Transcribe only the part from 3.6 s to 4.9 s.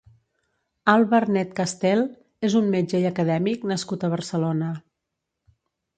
nascut a Barcelona.